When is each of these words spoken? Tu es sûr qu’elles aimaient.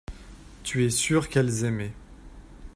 Tu 0.63 0.83
es 0.83 0.89
sûr 0.89 1.29
qu’elles 1.29 1.63
aimaient. 1.63 1.93